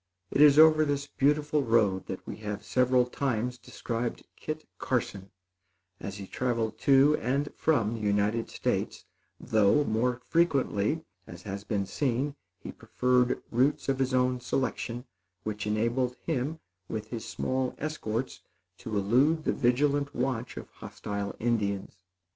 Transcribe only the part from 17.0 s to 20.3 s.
his small escorts, to elude the vigilant